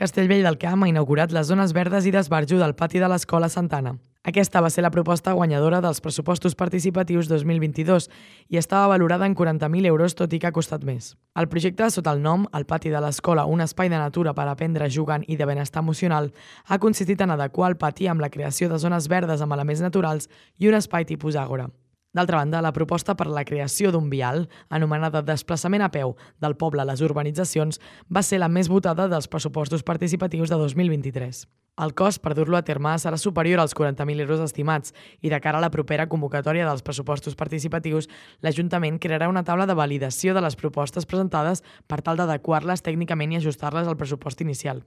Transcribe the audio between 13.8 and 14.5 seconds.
de natura per